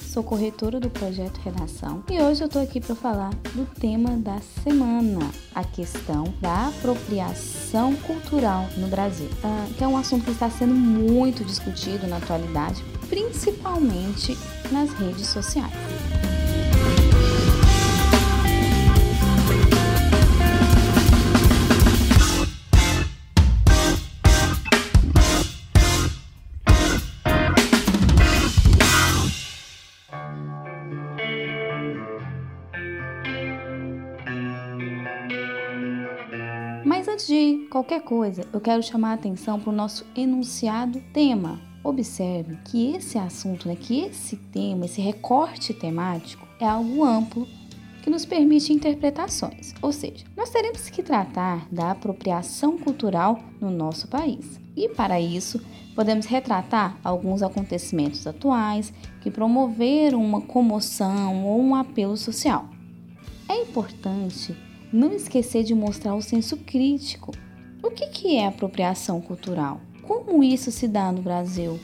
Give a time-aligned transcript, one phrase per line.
[0.00, 4.38] sou corretora do projeto Redação e hoje eu estou aqui para falar do tema da
[4.62, 10.48] semana, a questão da apropriação cultural no Brasil, ah, que é um assunto que está
[10.48, 14.38] sendo muito discutido na atualidade, principalmente
[14.70, 16.43] nas redes sociais.
[37.14, 41.60] Antes de qualquer coisa, eu quero chamar a atenção para o nosso enunciado tema.
[41.84, 47.46] Observe que esse assunto, né, que esse tema, esse recorte temático é algo amplo
[48.02, 54.08] que nos permite interpretações, ou seja, nós teremos que tratar da apropriação cultural no nosso
[54.08, 54.58] país.
[54.76, 62.16] E para isso, podemos retratar alguns acontecimentos atuais que promoveram uma comoção ou um apelo
[62.16, 62.68] social.
[63.48, 64.56] É importante
[64.94, 67.32] não esquecer de mostrar o senso crítico.
[67.82, 69.80] O que, que é apropriação cultural?
[70.02, 71.80] Como isso se dá no Brasil?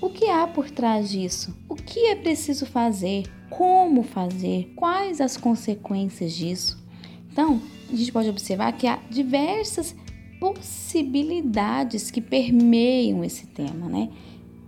[0.00, 1.54] O que há por trás disso?
[1.68, 3.24] O que é preciso fazer?
[3.50, 4.72] Como fazer?
[4.74, 6.82] Quais as consequências disso?
[7.30, 7.60] Então,
[7.92, 9.94] a gente pode observar que há diversas
[10.40, 14.08] possibilidades que permeiam esse tema, né?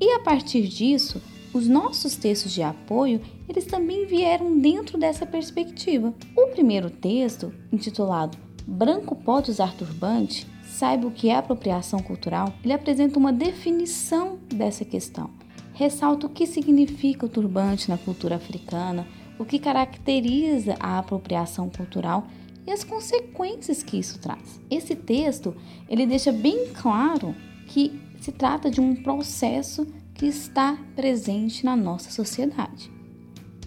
[0.00, 1.20] E a partir disso,
[1.52, 6.12] os nossos textos de apoio, eles também vieram dentro dessa perspectiva.
[6.36, 8.36] O primeiro texto, intitulado
[8.70, 10.46] Branco pode usar turbante?
[10.62, 12.52] Saiba o que é apropriação cultural?
[12.62, 15.30] Ele apresenta uma definição dessa questão.
[15.72, 19.06] Ressalta o que significa o turbante na cultura africana,
[19.38, 22.26] o que caracteriza a apropriação cultural
[22.66, 24.60] e as consequências que isso traz.
[24.70, 25.56] Esse texto,
[25.88, 27.34] ele deixa bem claro
[27.68, 29.86] que se trata de um processo
[30.18, 32.90] que está presente na nossa sociedade.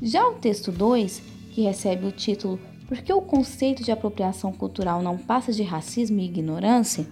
[0.02, 1.24] Já o texto 2,
[1.54, 6.20] que recebe o título Por que o conceito de apropriação cultural não passa de racismo
[6.20, 7.08] e ignorância?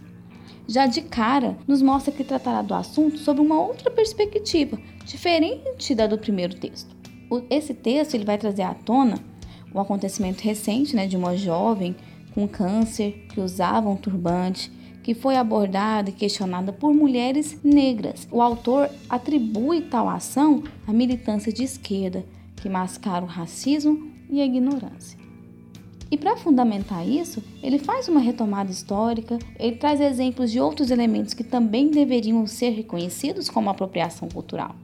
[0.67, 6.05] Já de cara nos mostra que tratará do assunto sobre uma outra perspectiva, diferente da
[6.05, 6.93] do primeiro texto.
[7.49, 9.19] Esse texto ele vai trazer à tona
[9.73, 11.95] um acontecimento recente né, de uma jovem
[12.35, 14.69] com câncer que usava um turbante
[15.03, 18.27] que foi abordada e questionada por mulheres negras.
[18.31, 24.45] O autor atribui tal ação à militância de esquerda, que mascara o racismo e a
[24.45, 25.17] ignorância.
[26.11, 31.35] E para fundamentar isso, ele faz uma retomada histórica, ele traz exemplos de outros elementos
[31.35, 34.75] que também deveriam ser reconhecidos como apropriação cultural.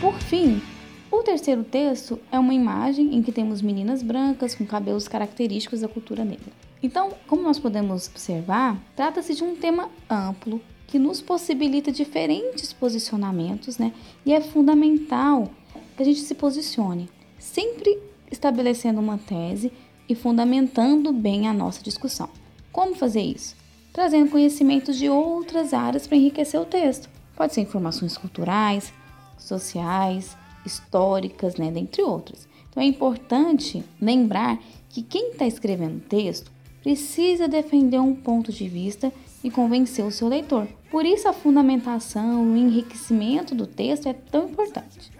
[0.00, 0.62] Por fim,
[1.10, 5.88] o terceiro texto é uma imagem em que temos meninas brancas com cabelos característicos da
[5.88, 6.52] cultura negra.
[6.82, 13.78] Então, como nós podemos observar, trata-se de um tema amplo que nos possibilita diferentes posicionamentos,
[13.78, 13.92] né?
[14.24, 15.50] E é fundamental
[15.96, 17.98] que a gente se posicione, sempre
[18.30, 19.72] estabelecendo uma tese
[20.08, 22.28] e fundamentando bem a nossa discussão.
[22.70, 23.56] Como fazer isso?
[23.92, 27.08] Trazendo conhecimentos de outras áreas para enriquecer o texto.
[27.34, 28.92] Pode ser informações culturais,
[29.38, 30.36] sociais,
[30.66, 32.48] históricas, né, dentre outras.
[32.68, 36.50] Então é importante lembrar que quem está escrevendo o texto
[36.82, 39.12] precisa defender um ponto de vista
[39.42, 40.68] e convencer o seu leitor.
[40.90, 45.10] Por isso a fundamentação, o enriquecimento do texto é tão importante.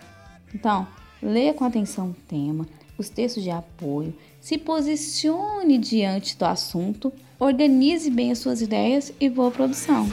[0.54, 0.86] Então,
[1.22, 2.66] leia com atenção o tema,
[2.98, 9.28] os textos de apoio, se posicione diante do assunto, organize bem as suas ideias e
[9.28, 10.06] boa produção.